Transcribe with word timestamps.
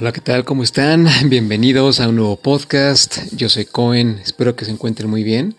Hola, 0.00 0.12
¿qué 0.12 0.22
tal? 0.22 0.46
¿Cómo 0.46 0.62
están? 0.62 1.06
Bienvenidos 1.28 2.00
a 2.00 2.08
un 2.08 2.16
nuevo 2.16 2.36
podcast. 2.36 3.18
Yo 3.32 3.50
soy 3.50 3.66
Cohen, 3.66 4.18
espero 4.24 4.56
que 4.56 4.64
se 4.64 4.70
encuentren 4.70 5.10
muy 5.10 5.22
bien. 5.22 5.56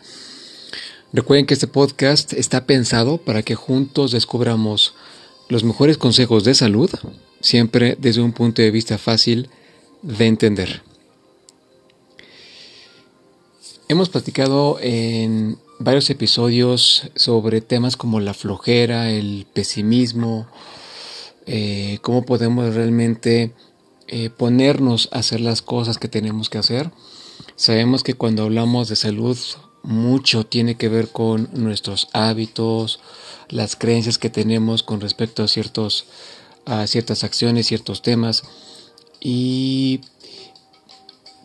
Recuerden 1.13 1.45
que 1.45 1.53
este 1.53 1.67
podcast 1.67 2.33
está 2.33 2.65
pensado 2.65 3.19
para 3.19 3.43
que 3.43 3.53
juntos 3.53 4.11
descubramos 4.11 4.95
los 5.47 5.63
mejores 5.63 5.99
consejos 5.99 6.43
de 6.43 6.55
salud, 6.55 6.89
siempre 7.39 7.95
desde 7.99 8.21
un 8.21 8.31
punto 8.31 8.63
de 8.63 8.71
vista 8.71 8.97
fácil 8.97 9.47
de 10.01 10.25
entender. 10.25 10.81
Hemos 13.89 14.09
platicado 14.09 14.79
en 14.81 15.59
varios 15.77 16.09
episodios 16.09 17.11
sobre 17.15 17.61
temas 17.61 17.95
como 17.95 18.19
la 18.19 18.33
flojera, 18.33 19.11
el 19.11 19.45
pesimismo, 19.53 20.47
eh, 21.45 21.99
cómo 22.01 22.25
podemos 22.25 22.73
realmente 22.73 23.53
eh, 24.13 24.29
ponernos 24.29 25.07
a 25.13 25.19
hacer 25.19 25.39
las 25.39 25.61
cosas 25.61 25.97
que 25.97 26.09
tenemos 26.09 26.49
que 26.49 26.57
hacer. 26.57 26.91
Sabemos 27.55 28.03
que 28.03 28.13
cuando 28.13 28.43
hablamos 28.43 28.89
de 28.89 28.97
salud, 28.97 29.37
mucho 29.83 30.45
tiene 30.45 30.75
que 30.75 30.89
ver 30.89 31.07
con 31.07 31.49
nuestros 31.53 32.09
hábitos, 32.11 32.99
las 33.47 33.77
creencias 33.77 34.17
que 34.17 34.29
tenemos 34.29 34.83
con 34.83 34.99
respecto 34.99 35.43
a, 35.43 35.47
ciertos, 35.47 36.07
a 36.65 36.87
ciertas 36.87 37.23
acciones, 37.23 37.67
ciertos 37.67 38.01
temas. 38.01 38.43
Y 39.21 40.01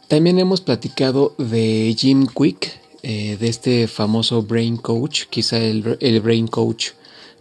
también 0.08 0.40
hemos 0.40 0.60
platicado 0.60 1.36
de 1.38 1.94
Jim 1.96 2.26
Quick, 2.26 2.80
eh, 3.04 3.36
de 3.38 3.48
este 3.48 3.86
famoso 3.86 4.42
Brain 4.42 4.76
Coach, 4.76 5.26
quizá 5.30 5.58
el, 5.58 5.98
el 6.00 6.20
Brain 6.20 6.48
Coach 6.48 6.88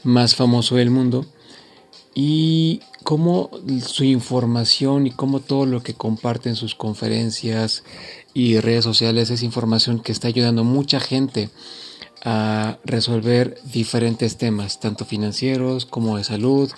más 0.03 0.35
famoso 0.35 0.75
del 0.75 0.91
mundo. 0.91 1.25
Y 2.13 2.81
cómo 3.05 3.51
su 3.85 4.03
información 4.03 5.05
y 5.05 5.11
cómo 5.11 5.39
todo 5.39 5.67
lo 5.67 5.83
que 5.83 5.93
comparte 5.93 6.49
en 6.49 6.55
sus 6.55 6.73
conferencias 6.73 7.83
y 8.33 8.59
redes 8.59 8.83
sociales 8.83 9.29
es 9.29 9.43
información 9.43 9.99
que 9.99 10.11
está 10.11 10.27
ayudando 10.27 10.61
a 10.61 10.65
mucha 10.65 10.99
gente 10.99 11.51
a 12.23 12.79
resolver 12.83 13.61
diferentes 13.71 14.37
temas, 14.37 14.79
tanto 14.79 15.05
financieros 15.05 15.85
como 15.85 16.17
de 16.17 16.23
salud, 16.23 16.71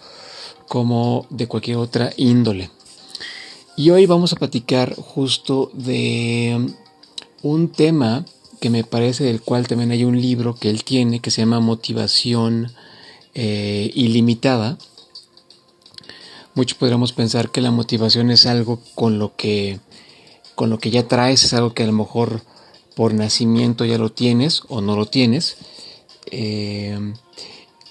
como 0.68 1.26
de 1.30 1.48
cualquier 1.48 1.78
otra 1.78 2.12
índole. 2.18 2.72
Y 3.78 3.92
hoy 3.92 4.06
vamos 4.06 4.34
a 4.34 4.36
platicar 4.36 4.96
justo 4.96 5.72
de 5.74 6.74
un 7.42 7.70
tema 7.70 8.26
que 8.60 8.70
me 8.70 8.84
parece 8.84 9.24
del 9.24 9.42
cual 9.42 9.66
también 9.66 9.92
hay 9.92 10.04
un 10.04 10.22
libro 10.22 10.56
que 10.56 10.70
él 10.70 10.84
tiene 10.84 11.22
que 11.22 11.32
se 11.32 11.42
llama 11.42 11.62
Motivación 11.62 12.74
eh, 13.34 13.92
Ilimitada 13.96 14.78
Muchos 16.58 16.80
podríamos 16.80 17.14
pensar 17.14 17.52
que 17.52 17.62
la 17.62 17.70
motivación 17.70 18.32
es 18.32 18.48
algo 18.48 18.80
con 18.96 19.20
lo 19.20 19.36
que 19.36 19.80
con 20.56 20.72
lo 20.72 20.80
que 20.80 20.90
ya 20.90 21.08
traes, 21.08 21.44
es 21.44 21.54
algo 21.54 21.76
que 21.76 21.84
a 21.84 21.86
lo 21.86 21.94
mejor 21.94 22.42
por 22.96 23.14
nacimiento 23.14 23.86
ya 23.86 24.00
lo 24.00 24.12
tienes 24.12 24.64
o 24.68 24.82
no 24.82 24.96
lo 24.96 25.06
tienes, 25.06 25.58
eh, 26.32 27.14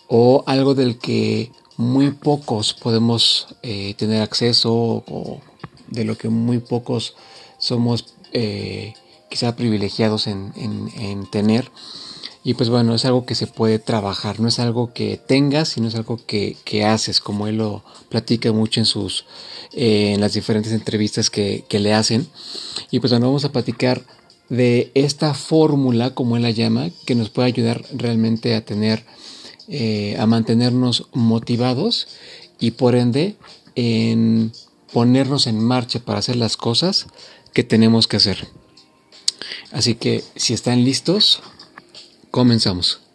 o 0.09 0.43
algo 0.49 0.75
del 0.75 0.99
que 0.99 1.53
muy 1.77 2.11
pocos 2.11 2.75
podemos 2.75 3.47
eh, 3.63 3.95
tener 3.95 4.21
acceso 4.21 4.75
o 4.75 5.41
de 5.87 6.05
lo 6.05 6.19
que 6.19 6.29
muy 6.29 6.59
pocos 6.59 7.15
somos 7.59 8.15
eh, 8.33 8.95
quizá 9.31 9.55
privilegiados 9.55 10.27
en, 10.27 10.53
en 10.57 11.31
tener. 11.31 11.71
Y 12.47 12.55
pues 12.55 12.69
bueno, 12.69 12.95
es 12.95 13.05
algo 13.05 13.27
que 13.27 13.35
se 13.35 13.49
puede 13.49 13.81
trabajar, 13.81 14.39
no 14.39 14.47
es 14.47 14.61
algo 14.61 14.93
que 14.93 15.17
tengas, 15.17 15.71
sino 15.71 15.89
es 15.89 15.97
algo 15.97 16.21
que, 16.25 16.85
haces, 16.85 17.19
como 17.19 17.49
él 17.49 17.57
lo 17.57 17.83
platica 18.09 18.53
mucho 18.53 18.79
en 18.79 18.87
sus 18.87 19.25
eh, 19.73 20.13
en 20.15 20.21
las 20.21 20.35
diferentes 20.35 20.73
entrevistas 20.73 21.29
que, 21.29 21.65
le 21.69 21.93
hacen. 21.93 22.29
Y 22.93 23.01
pues 23.01 23.11
bueno, 23.11 23.27
vamos 23.27 23.45
a 23.45 23.51
platicar 23.51 24.07
de 24.49 24.93
esta 24.95 25.35
fórmula, 25.35 26.15
como 26.15 26.37
él 26.37 26.45
la 26.45 26.53
llama, 26.53 26.91
que 27.05 27.17
nos 27.17 27.31
puede 27.31 27.49
ayudar 27.49 27.85
realmente 27.93 28.55
a 28.55 28.65
tener, 28.65 29.05
eh, 29.67 30.17
a 30.17 30.27
mantenernos 30.27 31.09
motivados 31.13 32.07
y 32.61 32.71
por 32.71 32.95
ende 32.95 33.35
en 33.75 34.53
ponernos 34.93 35.49
en 35.49 35.59
marcha 35.59 35.99
para 35.99 36.21
hacer 36.21 36.37
las 36.37 36.57
cosas 36.57 37.09
que 37.53 37.65
tenemos 37.65 38.07
que 38.07 38.19
hacer. 38.19 38.47
Así 39.73 39.97
que 39.97 40.23
si 40.37 40.55
están 40.55 40.85
listos, 40.85 41.43
Comenzamos. 42.31 43.06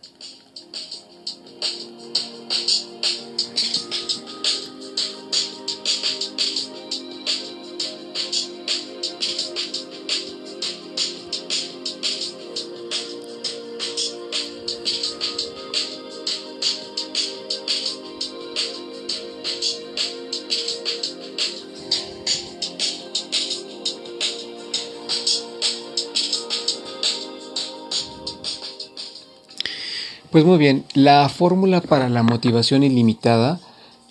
Pues 30.32 30.46
muy 30.46 30.58
bien, 30.58 30.86
la 30.94 31.28
fórmula 31.28 31.82
para 31.82 32.08
la 32.08 32.24
motivación 32.24 32.84
ilimitada 32.84 33.60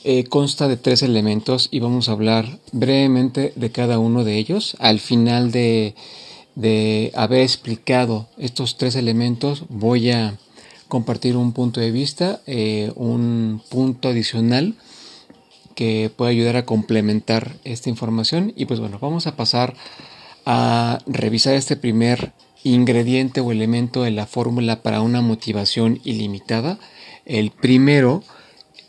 eh, 0.05 0.25
consta 0.25 0.69
de 0.69 0.77
tres 0.77 1.03
elementos 1.03 1.69
y 1.71 1.81
vamos 1.81 2.11
a 2.11 2.13
hablar 2.13 2.59
brevemente 2.73 3.55
de 3.57 3.73
cada 3.73 3.99
uno 3.99 4.23
de 4.23 4.37
ellos. 4.37 4.77
Al 4.81 5.01
final 5.01 5.51
de, 5.51 5.95
haber 7.15 7.41
explicado 7.41 8.29
estos 8.37 8.77
tres 8.77 8.97
elementos 8.97 9.65
voy 9.71 10.11
a 10.11 10.37
compartir 10.89 11.39
un 11.39 11.53
punto 11.55 11.81
de 11.81 11.91
vista, 11.91 12.43
eh, 12.47 12.93
un 12.97 13.63
punto 13.71 14.11
adicional 14.11 14.75
que 15.75 16.13
puede 16.15 16.33
ayudar 16.33 16.57
a 16.57 16.67
complementar 16.67 17.57
esta 17.65 17.89
información 17.89 18.53
y 18.57 18.67
pues 18.67 18.79
bueno, 18.79 18.99
vamos 19.01 19.27
a 19.27 19.37
pasar 19.37 19.73
a 20.45 20.99
revisar 21.07 21.55
este 21.55 21.77
primer 21.77 22.35
ingrediente 22.65 23.41
o 23.41 23.53
elemento 23.53 24.03
de 24.03 24.11
la 24.11 24.27
fórmula 24.27 24.83
para 24.83 25.01
una 25.01 25.21
motivación 25.21 26.01
ilimitada. 26.05 26.79
El 27.25 27.51
primero 27.51 28.23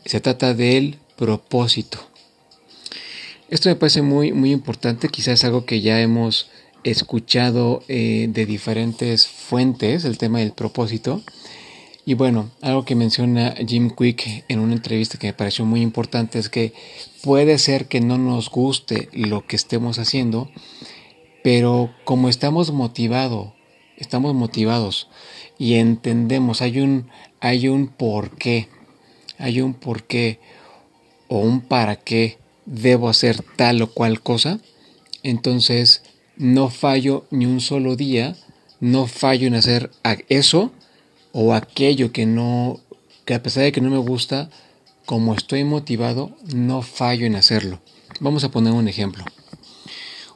se 0.04 0.20
trata 0.20 0.54
del 0.54 0.98
propósito. 1.16 1.98
Esto 3.48 3.68
me 3.68 3.76
parece 3.76 4.02
muy, 4.02 4.32
muy 4.32 4.50
importante, 4.50 5.08
quizás 5.08 5.44
algo 5.44 5.66
que 5.66 5.80
ya 5.80 6.00
hemos 6.00 6.48
escuchado 6.84 7.82
eh, 7.88 8.26
de 8.30 8.46
diferentes 8.46 9.26
fuentes, 9.26 10.04
el 10.04 10.18
tema 10.18 10.40
del 10.40 10.52
propósito. 10.52 11.22
Y 12.04 12.14
bueno, 12.14 12.50
algo 12.62 12.84
que 12.84 12.96
menciona 12.96 13.54
Jim 13.66 13.90
Quick 13.90 14.44
en 14.48 14.58
una 14.58 14.72
entrevista 14.72 15.18
que 15.18 15.28
me 15.28 15.32
pareció 15.34 15.64
muy 15.64 15.82
importante 15.82 16.38
es 16.38 16.48
que 16.48 16.72
puede 17.22 17.58
ser 17.58 17.86
que 17.86 18.00
no 18.00 18.18
nos 18.18 18.50
guste 18.50 19.08
lo 19.12 19.46
que 19.46 19.54
estemos 19.54 19.98
haciendo, 19.98 20.50
pero 21.44 21.94
como 22.04 22.28
estamos 22.28 22.72
motivados 22.72 23.52
estamos 24.02 24.34
motivados 24.34 25.08
y 25.58 25.74
entendemos, 25.74 26.60
hay 26.60 26.80
un, 26.80 27.08
hay 27.40 27.68
un 27.68 27.92
hay 29.38 29.60
un 29.60 29.74
por 29.74 30.02
qué 30.02 30.40
o 31.28 31.38
un 31.38 31.60
para 31.60 31.96
qué 31.96 32.38
debo 32.66 33.08
hacer 33.08 33.42
tal 33.56 33.80
o 33.80 33.90
cual 33.92 34.20
cosa, 34.20 34.60
entonces 35.22 36.02
no 36.36 36.68
fallo 36.68 37.26
ni 37.30 37.46
un 37.46 37.60
solo 37.60 37.96
día, 37.96 38.36
no 38.80 39.06
fallo 39.06 39.46
en 39.46 39.54
hacer 39.54 39.90
eso 40.28 40.72
o 41.32 41.54
aquello 41.54 42.12
que 42.12 42.26
no, 42.26 42.80
que 43.24 43.34
a 43.34 43.42
pesar 43.42 43.62
de 43.62 43.72
que 43.72 43.80
no 43.80 43.90
me 43.90 43.98
gusta, 43.98 44.50
como 45.06 45.34
estoy 45.34 45.62
motivado, 45.62 46.36
no 46.54 46.82
fallo 46.82 47.24
en 47.24 47.36
hacerlo. 47.36 47.80
Vamos 48.20 48.42
a 48.44 48.50
poner 48.50 48.72
un 48.72 48.88
ejemplo. 48.88 49.24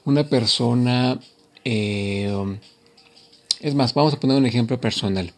Una 0.05 0.29
persona 0.29 1.19
eh, 1.65 2.33
es 3.61 3.75
más, 3.75 3.95
vamos 3.95 4.15
a 4.15 4.21
poner 4.21 4.37
un 4.37 4.47
ejemplo 4.47 4.81
personal, 4.81 5.33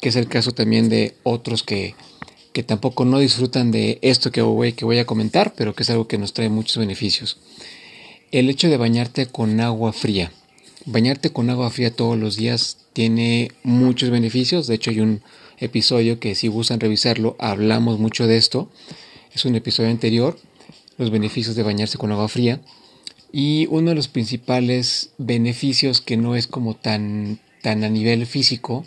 que 0.00 0.08
es 0.08 0.16
el 0.16 0.28
caso 0.28 0.52
también 0.52 0.88
de 0.88 1.14
otros 1.22 1.62
que, 1.62 1.94
que 2.52 2.62
tampoco 2.62 3.04
no 3.04 3.18
disfrutan 3.18 3.70
de 3.70 3.98
esto 4.02 4.30
que 4.30 4.42
voy, 4.42 4.72
que 4.72 4.84
voy 4.84 4.98
a 4.98 5.06
comentar, 5.06 5.54
pero 5.56 5.74
que 5.74 5.82
es 5.82 5.90
algo 5.90 6.08
que 6.08 6.18
nos 6.18 6.32
trae 6.32 6.48
muchos 6.48 6.78
beneficios. 6.78 7.38
El 8.32 8.48
hecho 8.48 8.68
de 8.68 8.76
bañarte 8.76 9.26
con 9.26 9.60
agua 9.60 9.92
fría. 9.92 10.32
Bañarte 10.84 11.30
con 11.30 11.50
agua 11.50 11.70
fría 11.70 11.94
todos 11.94 12.18
los 12.18 12.36
días 12.36 12.78
tiene 12.92 13.52
muchos 13.62 14.10
beneficios. 14.10 14.66
De 14.66 14.74
hecho, 14.74 14.90
hay 14.90 15.00
un 15.00 15.20
episodio 15.58 16.18
que 16.18 16.34
si 16.34 16.48
gustan 16.48 16.80
revisarlo, 16.80 17.36
hablamos 17.38 17.98
mucho 17.98 18.26
de 18.26 18.36
esto. 18.36 18.70
Es 19.34 19.44
un 19.44 19.54
episodio 19.54 19.90
anterior, 19.90 20.38
los 20.96 21.10
beneficios 21.10 21.56
de 21.56 21.62
bañarse 21.62 21.98
con 21.98 22.10
agua 22.10 22.28
fría. 22.28 22.60
Y 23.32 23.66
uno 23.70 23.90
de 23.90 23.96
los 23.96 24.08
principales 24.08 25.10
beneficios 25.18 26.00
que 26.00 26.16
no 26.16 26.36
es 26.36 26.46
como 26.46 26.74
tan 26.74 27.40
tan 27.66 27.82
a 27.82 27.88
nivel 27.88 28.26
físico, 28.26 28.86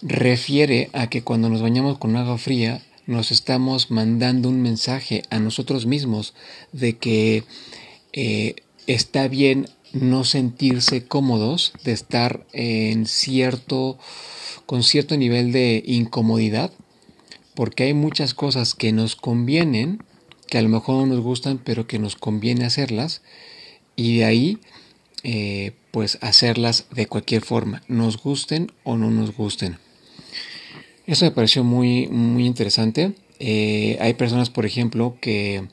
refiere 0.00 0.90
a 0.92 1.08
que 1.08 1.22
cuando 1.22 1.48
nos 1.48 1.60
bañamos 1.60 1.98
con 1.98 2.14
agua 2.14 2.38
fría 2.38 2.82
nos 3.08 3.32
estamos 3.32 3.90
mandando 3.90 4.48
un 4.48 4.62
mensaje 4.62 5.24
a 5.28 5.40
nosotros 5.40 5.86
mismos 5.86 6.32
de 6.70 6.98
que 6.98 7.42
eh, 8.12 8.54
está 8.86 9.26
bien 9.26 9.68
no 9.92 10.22
sentirse 10.22 11.04
cómodos, 11.04 11.72
de 11.82 11.90
estar 11.90 12.46
en 12.52 13.06
cierto, 13.06 13.98
con 14.66 14.84
cierto 14.84 15.16
nivel 15.16 15.50
de 15.50 15.82
incomodidad, 15.84 16.70
porque 17.56 17.82
hay 17.82 17.94
muchas 17.94 18.34
cosas 18.34 18.76
que 18.76 18.92
nos 18.92 19.16
convienen, 19.16 20.00
que 20.46 20.58
a 20.58 20.62
lo 20.62 20.68
mejor 20.68 20.94
no 20.94 21.06
nos 21.06 21.24
gustan, 21.24 21.58
pero 21.58 21.88
que 21.88 21.98
nos 21.98 22.14
conviene 22.14 22.66
hacerlas, 22.66 23.22
y 23.96 24.18
de 24.18 24.26
ahí, 24.26 24.58
eh, 25.22 25.72
pues 25.90 26.18
hacerlas 26.20 26.86
de 26.94 27.06
cualquier 27.06 27.42
forma, 27.42 27.82
nos 27.88 28.16
gusten 28.16 28.72
o 28.84 28.96
no 28.96 29.10
nos 29.10 29.36
gusten. 29.36 29.78
Eso 31.06 31.24
me 31.24 31.30
pareció 31.30 31.64
muy, 31.64 32.06
muy 32.08 32.46
interesante. 32.46 33.12
Eh, 33.38 33.98
hay 34.00 34.14
personas, 34.14 34.50
por 34.50 34.66
ejemplo, 34.66 35.16
que, 35.20 35.66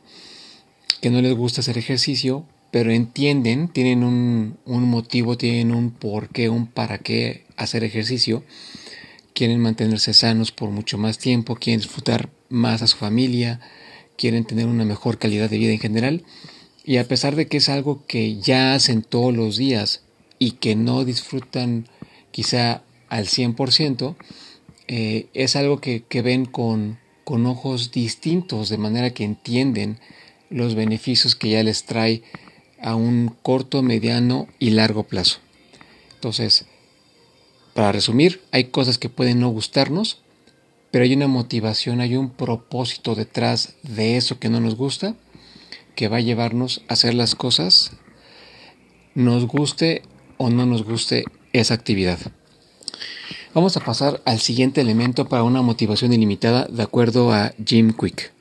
que 1.01 1.09
no 1.09 1.21
les 1.21 1.33
gusta 1.35 1.61
hacer 1.61 1.77
ejercicio, 1.77 2.43
pero 2.71 2.91
entienden, 2.91 3.67
tienen 3.69 4.03
un, 4.03 4.57
un 4.65 4.83
motivo, 4.83 5.37
tienen 5.37 5.71
un 5.71 5.91
por 5.91 6.29
qué, 6.29 6.49
un 6.49 6.67
para 6.67 6.97
qué 6.97 7.45
hacer 7.55 7.83
ejercicio. 7.83 8.43
Quieren 9.33 9.59
mantenerse 9.59 10.13
sanos 10.13 10.51
por 10.51 10.71
mucho 10.71 10.97
más 10.97 11.19
tiempo, 11.19 11.55
quieren 11.55 11.81
disfrutar 11.81 12.29
más 12.49 12.81
a 12.81 12.87
su 12.87 12.97
familia, 12.97 13.59
quieren 14.17 14.45
tener 14.45 14.65
una 14.65 14.83
mejor 14.83 15.19
calidad 15.19 15.49
de 15.49 15.57
vida 15.57 15.71
en 15.71 15.79
general. 15.79 16.23
Y 16.87 16.99
a 16.99 17.07
pesar 17.07 17.35
de 17.35 17.47
que 17.47 17.57
es 17.57 17.67
algo 17.67 18.05
que 18.07 18.37
ya 18.37 18.73
hacen 18.73 19.01
todos 19.01 19.35
los 19.35 19.57
días 19.57 20.03
y 20.39 20.51
que 20.51 20.77
no 20.77 21.03
disfrutan 21.03 21.85
quizá 22.31 22.81
al 23.09 23.25
100%, 23.25 24.15
eh, 24.87 25.27
es 25.33 25.57
algo 25.57 25.81
que, 25.81 26.05
que 26.07 26.21
ven 26.21 26.45
con, 26.45 26.97
con 27.25 27.45
ojos 27.45 27.91
distintos, 27.91 28.69
de 28.69 28.77
manera 28.77 29.09
que 29.09 29.25
entienden 29.25 29.99
los 30.49 30.75
beneficios 30.75 31.35
que 31.35 31.49
ya 31.49 31.61
les 31.61 31.83
trae 31.83 32.23
a 32.81 32.95
un 32.95 33.35
corto, 33.41 33.83
mediano 33.83 34.47
y 34.57 34.69
largo 34.69 35.03
plazo. 35.03 35.39
Entonces, 36.13 36.67
para 37.73 37.91
resumir, 37.91 38.39
hay 38.51 38.65
cosas 38.65 38.97
que 38.97 39.09
pueden 39.09 39.41
no 39.41 39.49
gustarnos, 39.49 40.21
pero 40.89 41.03
hay 41.03 41.13
una 41.13 41.27
motivación, 41.27 41.99
hay 41.99 42.15
un 42.15 42.29
propósito 42.29 43.13
detrás 43.13 43.75
de 43.83 44.15
eso 44.15 44.39
que 44.39 44.47
no 44.47 44.61
nos 44.61 44.75
gusta, 44.75 45.17
que 45.97 46.07
va 46.07 46.17
a 46.17 46.21
llevarnos 46.21 46.83
a 46.87 46.93
hacer 46.93 47.15
las 47.15 47.33
cosas, 47.33 47.91
nos 49.15 49.47
guste 49.47 50.03
o 50.37 50.51
no 50.51 50.67
nos 50.67 50.83
guste 50.83 51.25
esa 51.53 51.73
actividad. 51.73 52.19
Vamos 53.55 53.75
a 53.75 53.79
pasar 53.79 54.21
al 54.23 54.39
siguiente 54.39 54.79
elemento 54.79 55.27
para 55.27 55.43
una 55.43 55.63
motivación 55.63 56.13
ilimitada 56.13 56.67
de 56.69 56.83
acuerdo 56.83 57.33
a 57.33 57.53
Jim 57.65 57.93
Quick. 57.99 58.36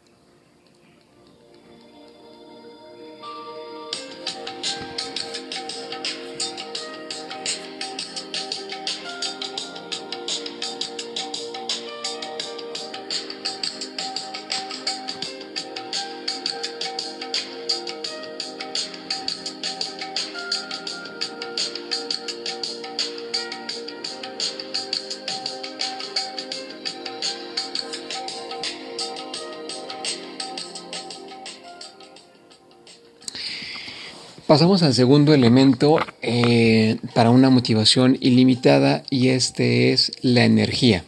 Pasamos 34.57 34.83
al 34.83 34.95
segundo 34.95 35.35
elemento 35.35 35.99
eh, 36.23 36.97
para 37.13 37.29
una 37.29 37.51
motivación 37.51 38.17
ilimitada 38.23 39.03
y 39.11 39.29
este 39.29 39.93
es 39.93 40.13
la 40.23 40.47
energía. 40.47 41.05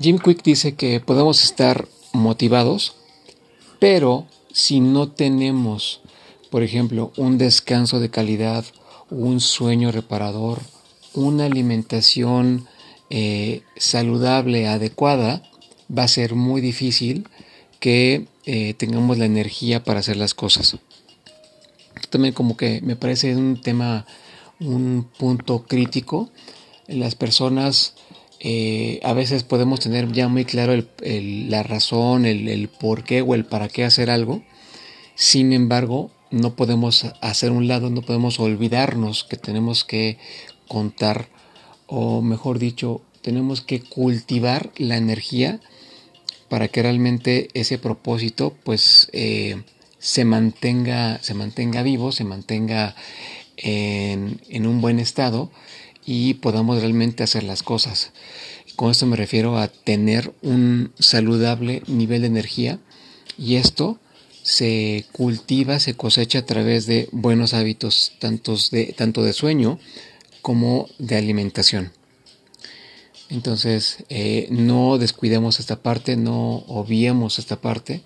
Jim 0.00 0.18
Quick 0.18 0.42
dice 0.42 0.74
que 0.74 0.98
podemos 0.98 1.44
estar 1.44 1.86
motivados, 2.12 2.96
pero 3.78 4.26
si 4.52 4.80
no 4.80 5.12
tenemos, 5.12 6.00
por 6.50 6.64
ejemplo, 6.64 7.12
un 7.16 7.38
descanso 7.38 8.00
de 8.00 8.10
calidad, 8.10 8.64
un 9.08 9.38
sueño 9.38 9.92
reparador, 9.92 10.58
una 11.12 11.44
alimentación 11.44 12.66
eh, 13.10 13.62
saludable, 13.76 14.66
adecuada, 14.66 15.44
va 15.96 16.02
a 16.02 16.08
ser 16.08 16.34
muy 16.34 16.60
difícil 16.60 17.28
que 17.78 18.26
eh, 18.44 18.74
tengamos 18.74 19.18
la 19.18 19.26
energía 19.26 19.84
para 19.84 20.00
hacer 20.00 20.16
las 20.16 20.34
cosas 20.34 20.78
también 22.08 22.34
como 22.34 22.56
que 22.56 22.80
me 22.82 22.96
parece 22.96 23.34
un 23.36 23.60
tema, 23.60 24.06
un 24.60 25.08
punto 25.18 25.64
crítico. 25.64 26.30
Las 26.86 27.14
personas 27.14 27.94
eh, 28.40 29.00
a 29.02 29.12
veces 29.12 29.42
podemos 29.42 29.80
tener 29.80 30.12
ya 30.12 30.28
muy 30.28 30.44
claro 30.44 30.74
la 31.02 31.62
razón, 31.62 32.26
el, 32.26 32.48
el 32.48 32.68
por 32.68 33.04
qué 33.04 33.22
o 33.22 33.34
el 33.34 33.44
para 33.44 33.68
qué 33.68 33.84
hacer 33.84 34.10
algo. 34.10 34.42
Sin 35.14 35.52
embargo, 35.52 36.10
no 36.30 36.56
podemos 36.56 37.04
hacer 37.20 37.52
un 37.52 37.68
lado, 37.68 37.90
no 37.90 38.02
podemos 38.02 38.40
olvidarnos 38.40 39.24
que 39.24 39.36
tenemos 39.36 39.84
que 39.84 40.18
contar, 40.68 41.28
o 41.86 42.22
mejor 42.22 42.58
dicho, 42.58 43.02
tenemos 43.22 43.60
que 43.60 43.80
cultivar 43.80 44.72
la 44.76 44.96
energía 44.96 45.60
para 46.48 46.68
que 46.68 46.82
realmente 46.82 47.48
ese 47.54 47.78
propósito 47.78 48.54
pues 48.64 49.08
eh, 49.12 49.62
se 50.04 50.26
mantenga, 50.26 51.18
se 51.22 51.32
mantenga 51.32 51.82
vivo, 51.82 52.12
se 52.12 52.24
mantenga 52.24 52.94
en, 53.56 54.38
en 54.50 54.66
un 54.66 54.82
buen 54.82 55.00
estado 55.00 55.50
y 56.04 56.34
podamos 56.34 56.82
realmente 56.82 57.22
hacer 57.22 57.42
las 57.42 57.62
cosas. 57.62 58.12
Con 58.76 58.90
esto 58.90 59.06
me 59.06 59.16
refiero 59.16 59.56
a 59.56 59.68
tener 59.68 60.34
un 60.42 60.92
saludable 60.98 61.82
nivel 61.86 62.20
de 62.20 62.26
energía 62.26 62.78
y 63.38 63.54
esto 63.54 63.98
se 64.42 65.06
cultiva, 65.12 65.80
se 65.80 65.94
cosecha 65.94 66.40
a 66.40 66.46
través 66.46 66.84
de 66.84 67.08
buenos 67.10 67.54
hábitos 67.54 68.12
tantos 68.18 68.70
de, 68.70 68.92
tanto 68.92 69.22
de 69.22 69.32
sueño 69.32 69.78
como 70.42 70.86
de 70.98 71.16
alimentación. 71.16 71.92
Entonces, 73.30 74.04
eh, 74.10 74.48
no 74.50 74.98
descuidemos 74.98 75.60
esta 75.60 75.76
parte, 75.76 76.16
no 76.16 76.56
obviemos 76.68 77.38
esta 77.38 77.58
parte 77.58 78.02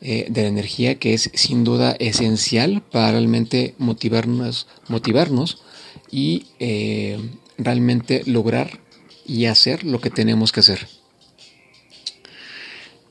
eh, 0.00 0.26
de 0.28 0.42
la 0.42 0.48
energía 0.48 0.96
que 0.96 1.14
es 1.14 1.30
sin 1.34 1.64
duda 1.64 1.96
esencial 1.98 2.82
para 2.82 3.12
realmente 3.12 3.74
motivarnos, 3.78 4.66
motivarnos 4.88 5.62
y 6.10 6.46
eh, 6.58 7.18
realmente 7.58 8.22
lograr 8.26 8.80
y 9.26 9.46
hacer 9.46 9.84
lo 9.84 10.00
que 10.00 10.10
tenemos 10.10 10.52
que 10.52 10.60
hacer. 10.60 10.88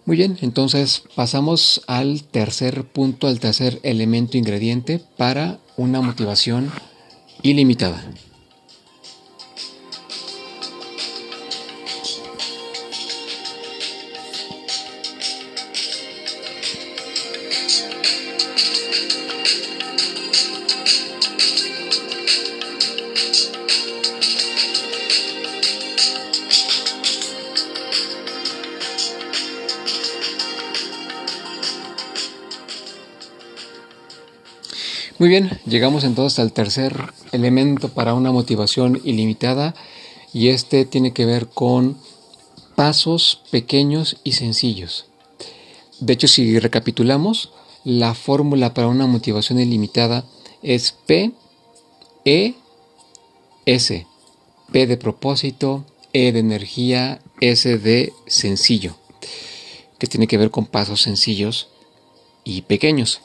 Muy 0.05 0.17
bien, 0.17 0.37
entonces 0.41 1.03
pasamos 1.15 1.81
al 1.87 2.23
tercer 2.23 2.83
punto, 2.83 3.27
al 3.27 3.39
tercer 3.39 3.79
elemento 3.83 4.37
ingrediente 4.37 5.01
para 5.17 5.59
una 5.77 6.01
motivación 6.01 6.71
ilimitada. 7.41 8.03
Muy 35.23 35.29
bien, 35.29 35.57
llegamos 35.65 36.03
entonces 36.03 36.37
al 36.39 36.51
tercer 36.51 37.13
elemento 37.31 37.87
para 37.87 38.13
una 38.13 38.33
motivación 38.33 38.99
ilimitada 39.05 39.73
y 40.33 40.49
este 40.49 40.83
tiene 40.83 41.13
que 41.13 41.25
ver 41.25 41.47
con 41.47 41.97
pasos 42.75 43.41
pequeños 43.49 44.17
y 44.25 44.33
sencillos. 44.33 45.05
De 46.01 46.11
hecho, 46.11 46.27
si 46.27 46.59
recapitulamos, 46.59 47.51
la 47.85 48.15
fórmula 48.15 48.73
para 48.73 48.89
una 48.89 49.07
motivación 49.07 49.61
ilimitada 49.61 50.25
es 50.61 50.91
P, 50.91 51.31
E, 52.25 52.55
S. 53.65 54.05
P 54.73 54.87
de 54.87 54.97
propósito, 54.97 55.85
E 56.11 56.33
de 56.33 56.39
energía, 56.39 57.21
S 57.39 57.77
de 57.77 58.11
sencillo, 58.27 58.97
que 59.99 60.07
tiene 60.07 60.27
que 60.27 60.37
ver 60.37 60.51
con 60.51 60.65
pasos 60.65 61.01
sencillos 61.01 61.69
y 62.43 62.63
pequeños. 62.63 63.21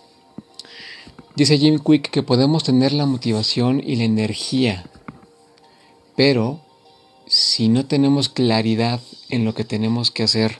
Dice 1.39 1.57
Jim 1.57 1.79
Quick 1.79 2.11
que 2.11 2.25
podemos 2.25 2.65
tener 2.65 2.93
la 2.93 3.07
motivación 3.07 3.81
y 3.87 3.95
la 3.95 4.03
energía, 4.03 4.91
pero 6.17 6.61
si 7.29 7.69
no 7.69 7.87
tenemos 7.87 8.29
claridad 8.29 9.01
en 9.29 9.45
lo 9.45 9.55
que 9.55 9.63
tenemos 9.63 10.11
que 10.11 10.25
hacer 10.25 10.59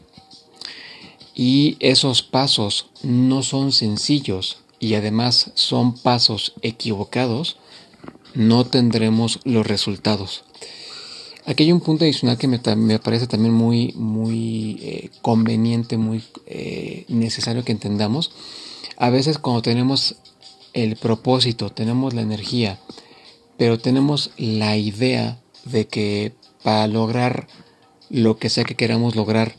y 1.35 1.77
esos 1.81 2.23
pasos 2.23 2.91
no 3.03 3.43
son 3.43 3.73
sencillos 3.73 4.59
y 4.79 4.95
además 4.95 5.51
son 5.55 5.97
pasos 5.97 6.53
equivocados, 6.63 7.57
no 8.35 8.65
tendremos 8.65 9.41
los 9.43 9.67
resultados. 9.67 10.45
Aquí 11.45 11.65
hay 11.65 11.73
un 11.73 11.81
punto 11.81 12.05
adicional 12.05 12.39
que 12.39 12.47
me, 12.47 12.61
parece 13.01 13.27
también 13.27 13.53
muy, 13.53 13.95
muy 13.97 14.79
eh, 14.81 15.11
conveniente, 15.23 15.97
muy 15.97 16.23
eh, 16.47 17.05
necesario 17.09 17.65
que 17.65 17.73
entendamos. 17.73 18.31
A 18.97 19.11
veces 19.11 19.39
cuando 19.39 19.63
tenemos 19.63 20.15
el 20.83 20.97
propósito, 20.97 21.71
tenemos 21.71 22.15
la 22.15 22.23
energía, 22.23 22.79
pero 23.57 23.79
tenemos 23.79 24.31
la 24.37 24.77
idea 24.77 25.41
de 25.65 25.87
que 25.87 26.33
para 26.63 26.87
lograr 26.87 27.49
lo 28.11 28.39
que 28.39 28.49
sea 28.49 28.65
que 28.65 28.77
queramos 28.77 29.17
lograr, 29.17 29.55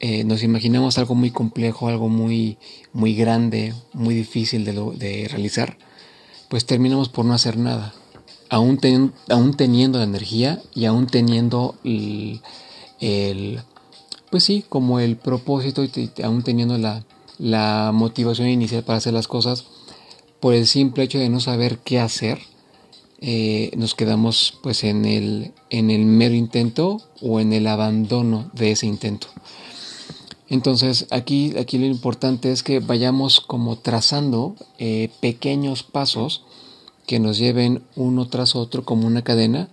eh, 0.00 0.22
nos 0.24 0.42
imaginamos 0.42 0.98
algo 0.98 1.14
muy 1.14 1.30
complejo, 1.30 1.88
algo 1.88 2.08
muy, 2.08 2.58
muy 2.92 3.14
grande, 3.14 3.74
muy 3.92 4.14
difícil 4.14 4.64
de, 4.64 4.72
de 4.72 5.28
realizar, 5.28 5.78
pues 6.48 6.66
terminamos 6.66 7.08
por 7.08 7.24
no 7.24 7.34
hacer 7.34 7.56
nada. 7.56 7.94
Aún, 8.50 8.80
aún 9.28 9.54
teniendo 9.54 9.98
la 9.98 10.04
energía 10.04 10.62
y 10.74 10.84
aún 10.86 11.06
teniendo 11.06 11.74
el, 11.84 13.60
pues 14.30 14.44
sí, 14.44 14.64
como 14.68 15.00
el 15.00 15.16
propósito 15.16 15.84
y 15.84 16.10
aún 16.22 16.42
teniendo 16.42 16.78
la, 16.78 17.04
la 17.38 17.90
motivación 17.92 18.48
inicial 18.48 18.84
para 18.84 18.98
hacer 18.98 19.12
las 19.12 19.28
cosas, 19.28 19.66
por 20.40 20.54
el 20.54 20.66
simple 20.66 21.04
hecho 21.04 21.18
de 21.18 21.28
no 21.28 21.40
saber 21.40 21.78
qué 21.78 22.00
hacer, 22.00 22.38
eh, 23.20 23.72
nos 23.76 23.94
quedamos 23.94 24.58
pues 24.62 24.84
en 24.84 25.04
el, 25.04 25.52
en 25.70 25.90
el 25.90 26.04
mero 26.04 26.34
intento 26.34 27.02
o 27.20 27.40
en 27.40 27.52
el 27.52 27.66
abandono 27.66 28.50
de 28.52 28.70
ese 28.70 28.86
intento. 28.86 29.28
Entonces 30.48 31.06
aquí, 31.10 31.54
aquí 31.58 31.78
lo 31.78 31.86
importante 31.86 32.52
es 32.52 32.62
que 32.62 32.80
vayamos 32.80 33.40
como 33.40 33.76
trazando 33.76 34.54
eh, 34.78 35.10
pequeños 35.20 35.82
pasos 35.82 36.44
que 37.06 37.18
nos 37.18 37.38
lleven 37.38 37.82
uno 37.96 38.28
tras 38.28 38.54
otro 38.54 38.84
como 38.84 39.06
una 39.06 39.22
cadena 39.22 39.68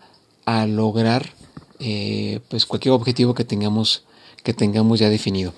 a 0.46 0.66
lograr 0.66 1.34
eh, 1.80 2.40
pues 2.50 2.66
cualquier 2.66 2.94
objetivo 2.94 3.34
que 3.34 3.44
tengamos 3.44 4.04
que 4.44 4.54
tengamos 4.54 5.00
ya 5.00 5.10
definido 5.10 5.54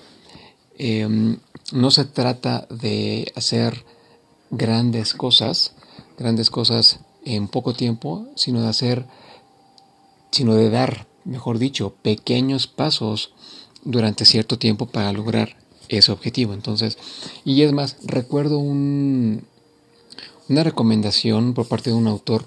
em, 0.78 1.36
no 1.72 1.90
se 1.90 2.04
trata 2.04 2.66
de 2.70 3.30
hacer 3.36 3.84
grandes 4.50 5.14
cosas 5.14 5.74
grandes 6.16 6.50
cosas 6.50 7.00
en 7.24 7.48
poco 7.48 7.74
tiempo 7.74 8.26
sino 8.34 8.62
de 8.62 8.68
hacer 8.68 9.06
sino 10.30 10.54
de 10.54 10.70
dar 10.70 11.06
mejor 11.24 11.58
dicho 11.58 11.94
pequeños 12.02 12.66
pasos 12.66 13.32
durante 13.84 14.24
cierto 14.24 14.58
tiempo 14.58 14.86
para 14.86 15.12
lograr 15.12 15.56
ese 15.88 16.12
objetivo 16.12 16.54
entonces 16.54 16.98
y 17.44 17.62
es 17.62 17.72
más 17.72 17.96
recuerdo 18.04 18.58
un 18.58 19.46
una 20.48 20.64
recomendación 20.64 21.52
por 21.52 21.68
parte 21.68 21.90
de 21.90 21.96
un 21.96 22.06
autor 22.06 22.46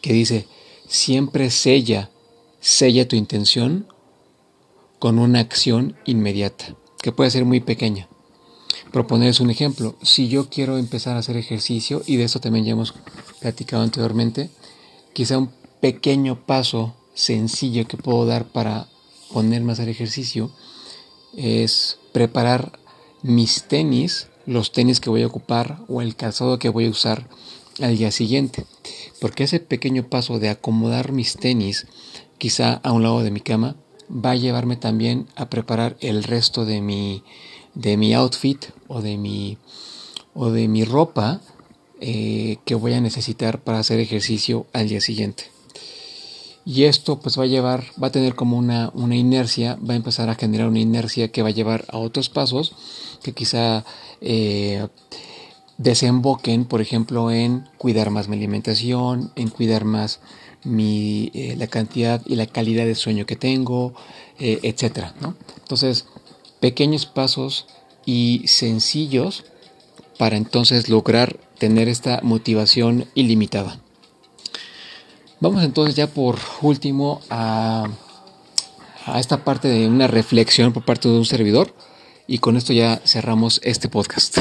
que 0.00 0.12
dice, 0.12 0.46
siempre 0.88 1.50
sella, 1.50 2.10
sella 2.60 3.08
tu 3.08 3.16
intención 3.16 3.86
con 4.98 5.18
una 5.18 5.40
acción 5.40 5.96
inmediata, 6.04 6.76
que 7.02 7.12
puede 7.12 7.30
ser 7.30 7.44
muy 7.44 7.60
pequeña. 7.60 8.08
Proponerles 8.92 9.40
un 9.40 9.50
ejemplo, 9.50 9.96
si 10.02 10.28
yo 10.28 10.48
quiero 10.48 10.76
empezar 10.76 11.16
a 11.16 11.20
hacer 11.20 11.36
ejercicio, 11.36 12.02
y 12.06 12.16
de 12.16 12.24
eso 12.24 12.40
también 12.40 12.64
ya 12.64 12.72
hemos 12.72 12.94
platicado 13.40 13.82
anteriormente, 13.82 14.50
quizá 15.12 15.38
un 15.38 15.50
pequeño 15.80 16.44
paso 16.44 16.94
sencillo 17.14 17.86
que 17.86 17.96
puedo 17.96 18.26
dar 18.26 18.46
para 18.46 18.88
ponerme 19.32 19.70
a 19.70 19.74
hacer 19.74 19.88
ejercicio 19.88 20.50
es 21.36 21.98
preparar 22.12 22.78
mis 23.22 23.64
tenis 23.64 24.28
los 24.46 24.72
tenis 24.72 25.00
que 25.00 25.10
voy 25.10 25.22
a 25.22 25.26
ocupar 25.26 25.78
o 25.88 26.02
el 26.02 26.16
calzado 26.16 26.58
que 26.58 26.70
voy 26.70 26.86
a 26.86 26.90
usar 26.90 27.28
al 27.80 27.96
día 27.96 28.10
siguiente. 28.10 28.66
Porque 29.20 29.44
ese 29.44 29.60
pequeño 29.60 30.08
paso 30.08 30.38
de 30.38 30.48
acomodar 30.48 31.12
mis 31.12 31.36
tenis 31.36 31.86
quizá 32.38 32.80
a 32.82 32.92
un 32.92 33.02
lado 33.02 33.22
de 33.22 33.30
mi 33.30 33.40
cama 33.40 33.76
va 34.10 34.32
a 34.32 34.36
llevarme 34.36 34.76
también 34.76 35.28
a 35.36 35.48
preparar 35.48 35.96
el 36.00 36.24
resto 36.24 36.64
de 36.64 36.80
mi, 36.80 37.22
de 37.74 37.96
mi 37.96 38.14
outfit 38.14 38.66
o 38.88 39.00
de 39.02 39.16
mi, 39.16 39.58
o 40.34 40.50
de 40.50 40.68
mi 40.68 40.84
ropa 40.84 41.40
eh, 42.00 42.58
que 42.64 42.74
voy 42.74 42.94
a 42.94 43.00
necesitar 43.00 43.60
para 43.60 43.78
hacer 43.78 44.00
ejercicio 44.00 44.66
al 44.72 44.88
día 44.88 45.00
siguiente. 45.00 45.44
Y 46.64 46.84
esto 46.84 47.20
pues 47.20 47.38
va 47.38 47.44
a 47.44 47.46
llevar, 47.46 47.84
va 48.02 48.08
a 48.08 48.12
tener 48.12 48.34
como 48.34 48.56
una, 48.56 48.90
una 48.94 49.16
inercia, 49.16 49.76
va 49.76 49.94
a 49.94 49.96
empezar 49.96 50.28
a 50.28 50.34
generar 50.34 50.68
una 50.68 50.78
inercia 50.78 51.30
que 51.30 51.42
va 51.42 51.48
a 51.48 51.52
llevar 51.52 51.84
a 51.88 51.98
otros 51.98 52.28
pasos 52.28 52.74
que 53.22 53.32
quizá 53.32 53.84
eh, 54.20 54.86
desemboquen, 55.78 56.64
por 56.64 56.80
ejemplo, 56.80 57.30
en 57.30 57.68
cuidar 57.76 58.10
más 58.10 58.28
mi 58.28 58.36
alimentación, 58.36 59.32
en 59.36 59.48
cuidar 59.48 59.84
más 59.84 60.20
mi, 60.64 61.30
eh, 61.34 61.54
la 61.56 61.66
cantidad 61.66 62.22
y 62.26 62.36
la 62.36 62.46
calidad 62.46 62.84
de 62.84 62.94
sueño 62.94 63.26
que 63.26 63.36
tengo, 63.36 63.94
etcétera. 64.38 65.14
Entonces, 65.58 66.06
pequeños 66.60 67.06
pasos 67.06 67.66
y 68.06 68.42
sencillos 68.46 69.44
para 70.18 70.36
entonces 70.36 70.88
lograr 70.88 71.36
tener 71.58 71.88
esta 71.88 72.20
motivación 72.22 73.06
ilimitada. 73.14 73.80
Vamos 75.40 75.64
entonces 75.64 75.94
ya 75.96 76.06
por 76.06 76.38
último 76.60 77.22
a, 77.30 77.88
a 79.06 79.20
esta 79.20 79.44
parte 79.44 79.68
de 79.68 79.88
una 79.88 80.06
reflexión 80.06 80.72
por 80.72 80.84
parte 80.84 81.08
de 81.08 81.16
un 81.16 81.24
servidor 81.24 81.74
y 82.26 82.38
con 82.38 82.56
esto 82.56 82.72
ya 82.72 83.00
cerramos 83.04 83.60
este 83.64 83.88
podcast. 83.88 84.38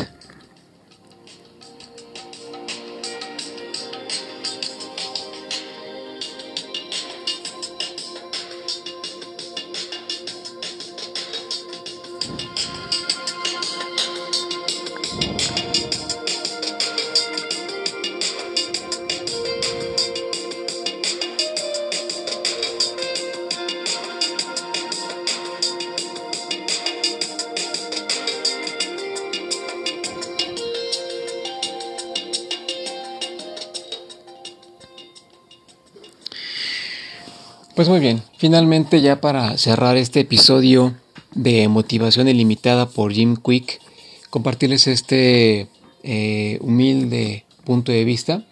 Pues 37.79 37.87
muy 37.87 38.01
bien, 38.01 38.21
finalmente 38.37 38.99
ya 38.99 39.21
para 39.21 39.57
cerrar 39.57 39.95
este 39.95 40.19
episodio 40.19 40.97
de 41.33 41.65
motivación 41.69 42.27
ilimitada 42.27 42.89
por 42.89 43.13
Jim 43.13 43.37
Quick, 43.37 43.79
compartirles 44.29 44.85
este 44.87 45.69
eh, 46.03 46.57
humilde 46.59 47.45
punto 47.63 47.93
de 47.93 48.03
vista. 48.03 48.45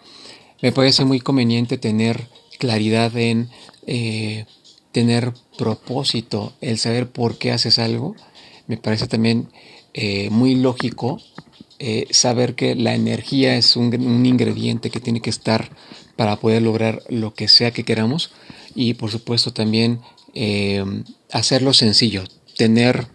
Me 0.62 0.72
parece 0.72 1.04
muy 1.04 1.20
conveniente 1.20 1.76
tener 1.76 2.26
claridad 2.58 3.14
en 3.18 3.50
eh, 3.86 4.46
tener 4.92 5.34
propósito, 5.58 6.54
el 6.62 6.78
saber 6.78 7.10
por 7.10 7.36
qué 7.36 7.52
haces 7.52 7.78
algo. 7.78 8.16
Me 8.66 8.78
parece 8.78 9.08
también 9.08 9.50
eh, 9.92 10.30
muy 10.30 10.54
lógico 10.54 11.20
saber 12.10 12.54
que 12.54 12.74
la 12.74 12.94
energía 12.94 13.56
es 13.56 13.76
un, 13.76 13.94
un 13.94 14.24
ingrediente 14.24 14.88
que 14.88 15.00
tiene 15.00 15.20
que 15.20 15.30
estar 15.30 15.70
para 16.18 16.34
poder 16.34 16.62
lograr 16.62 17.04
lo 17.08 17.32
que 17.32 17.46
sea 17.46 17.70
que 17.70 17.84
queramos 17.84 18.32
y 18.74 18.94
por 18.94 19.08
supuesto 19.08 19.52
también 19.52 20.00
eh, 20.34 20.84
hacerlo 21.30 21.72
sencillo, 21.72 22.24
tener 22.56 23.06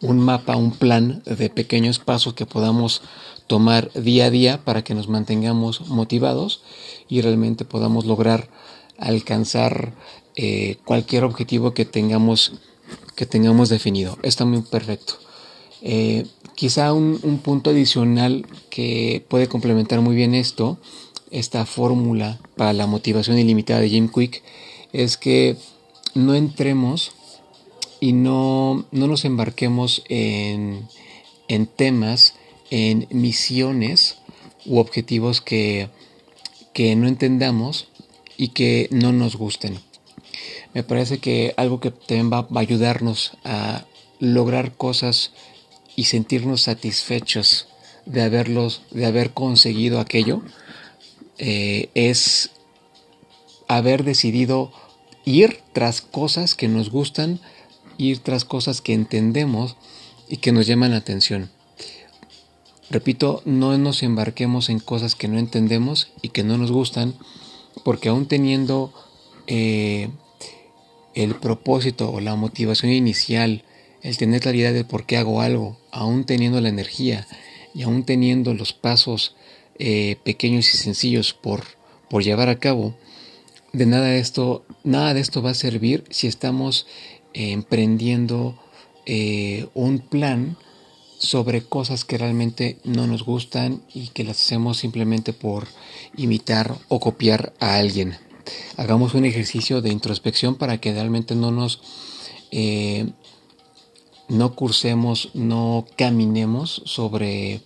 un 0.00 0.20
mapa, 0.20 0.56
un 0.56 0.70
plan 0.70 1.22
de 1.26 1.50
pequeños 1.50 1.98
pasos 1.98 2.32
que 2.32 2.46
podamos 2.46 3.02
tomar 3.46 3.92
día 3.92 4.24
a 4.24 4.30
día 4.30 4.64
para 4.64 4.82
que 4.82 4.94
nos 4.94 5.08
mantengamos 5.08 5.86
motivados 5.86 6.62
y 7.10 7.20
realmente 7.20 7.66
podamos 7.66 8.06
lograr 8.06 8.48
alcanzar 8.96 9.92
eh, 10.36 10.78
cualquier 10.86 11.24
objetivo 11.24 11.74
que 11.74 11.84
tengamos 11.84 12.54
que 13.16 13.26
tengamos 13.26 13.68
definido. 13.68 14.16
Está 14.22 14.46
muy 14.46 14.62
perfecto. 14.62 15.18
Eh, 15.82 16.26
quizá 16.54 16.94
un, 16.94 17.20
un, 17.22 17.38
punto 17.38 17.68
adicional 17.68 18.46
que 18.70 19.22
puede 19.28 19.46
complementar 19.46 20.00
muy 20.00 20.16
bien 20.16 20.34
esto 20.34 20.78
esta 21.30 21.66
fórmula 21.66 22.38
para 22.56 22.72
la 22.72 22.86
motivación 22.86 23.38
ilimitada 23.38 23.80
de 23.80 23.88
Jim 23.88 24.08
Quick 24.08 24.42
es 24.92 25.16
que 25.16 25.56
no 26.14 26.34
entremos 26.34 27.12
y 28.00 28.12
no, 28.12 28.86
nos 28.90 29.24
embarquemos 29.24 30.02
en, 30.08 30.88
temas, 31.76 32.34
en 32.70 33.06
misiones 33.10 34.18
u 34.64 34.78
objetivos 34.78 35.40
que, 35.40 35.88
que 36.72 36.96
no 36.96 37.06
entendamos 37.06 37.88
y 38.36 38.48
que 38.48 38.88
no 38.90 39.12
nos 39.12 39.36
gusten. 39.36 39.78
Me 40.72 40.82
parece 40.82 41.18
que 41.18 41.52
algo 41.56 41.80
que 41.80 41.90
también 41.90 42.32
va, 42.32 42.42
va 42.42 42.60
a 42.60 42.62
ayudarnos 42.62 43.32
a 43.44 43.84
lograr 44.18 44.72
cosas 44.76 45.32
y 45.96 46.04
sentirnos 46.04 46.62
satisfechos 46.62 47.68
de 48.06 48.22
haberlos, 48.22 48.82
de 48.90 49.06
haber 49.06 49.32
conseguido 49.32 50.00
aquello, 50.00 50.42
eh, 51.42 51.88
es 51.94 52.50
haber 53.66 54.04
decidido 54.04 54.72
ir 55.24 55.60
tras 55.72 56.02
cosas 56.02 56.54
que 56.54 56.68
nos 56.68 56.90
gustan, 56.90 57.40
ir 57.96 58.18
tras 58.18 58.44
cosas 58.44 58.82
que 58.82 58.92
entendemos 58.92 59.76
y 60.28 60.36
que 60.36 60.52
nos 60.52 60.66
llaman 60.66 60.90
la 60.90 60.98
atención. 60.98 61.50
Repito, 62.90 63.40
no 63.46 63.78
nos 63.78 64.02
embarquemos 64.02 64.68
en 64.68 64.80
cosas 64.80 65.14
que 65.14 65.28
no 65.28 65.38
entendemos 65.38 66.12
y 66.20 66.28
que 66.28 66.44
no 66.44 66.58
nos 66.58 66.72
gustan, 66.72 67.14
porque 67.84 68.10
aún 68.10 68.26
teniendo 68.26 68.92
eh, 69.46 70.10
el 71.14 71.36
propósito 71.36 72.10
o 72.10 72.20
la 72.20 72.36
motivación 72.36 72.92
inicial, 72.92 73.64
el 74.02 74.18
tener 74.18 74.42
claridad 74.42 74.74
de 74.74 74.84
por 74.84 75.06
qué 75.06 75.16
hago 75.16 75.40
algo, 75.40 75.78
aún 75.90 76.24
teniendo 76.24 76.60
la 76.60 76.68
energía 76.68 77.26
y 77.74 77.82
aún 77.82 78.04
teniendo 78.04 78.52
los 78.52 78.74
pasos 78.74 79.36
eh, 79.80 80.16
pequeños 80.22 80.72
y 80.72 80.76
sencillos 80.76 81.32
por, 81.34 81.64
por 82.08 82.22
llevar 82.22 82.48
a 82.48 82.58
cabo, 82.58 82.94
de 83.72 83.86
nada 83.86 84.14
esto, 84.14 84.64
nada 84.84 85.14
de 85.14 85.20
esto 85.20 85.42
va 85.42 85.50
a 85.50 85.54
servir 85.54 86.04
si 86.10 86.26
estamos 86.28 86.86
eh, 87.34 87.52
emprendiendo 87.52 88.58
un 89.74 89.98
plan 89.98 90.56
sobre 91.18 91.62
cosas 91.64 92.04
que 92.04 92.16
realmente 92.16 92.78
no 92.84 93.08
nos 93.08 93.24
gustan 93.24 93.82
y 93.92 94.08
que 94.08 94.22
las 94.22 94.40
hacemos 94.40 94.78
simplemente 94.78 95.32
por 95.32 95.66
imitar 96.16 96.76
o 96.88 97.00
copiar 97.00 97.52
a 97.58 97.74
alguien. 97.74 98.16
Hagamos 98.76 99.14
un 99.14 99.24
ejercicio 99.24 99.82
de 99.82 99.90
introspección 99.90 100.54
para 100.54 100.78
que 100.78 100.92
realmente 100.92 101.34
no 101.34 101.50
nos 101.50 101.80
eh, 102.52 103.06
no 104.30 104.54
cursemos, 104.54 105.30
no 105.34 105.84
caminemos 105.96 106.82
sobre, 106.84 107.62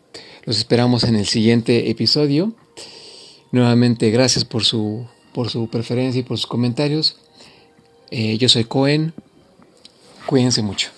los 0.46 0.58
esperamos 0.58 1.04
en 1.04 1.16
el 1.16 1.26
siguiente 1.28 1.90
episodio. 1.90 2.54
Nuevamente, 3.52 4.10
gracias 4.10 4.46
por 4.46 4.64
su, 4.64 5.06
por 5.34 5.50
su 5.50 5.68
preferencia 5.70 6.20
y 6.20 6.24
por 6.24 6.38
sus 6.38 6.48
comentarios. 6.48 7.18
Eh, 8.10 8.38
yo 8.38 8.48
soy 8.50 8.64
Cohen. 8.64 9.14
Cuídense 10.26 10.62
mucho. 10.62 10.90